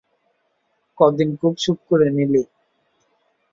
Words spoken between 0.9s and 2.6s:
কদিন খুব সুখ করে নিলি!